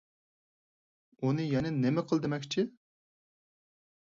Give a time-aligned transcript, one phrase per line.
[1.27, 2.67] ئۇنى يەنە نېمە قىل دېمەكچى؟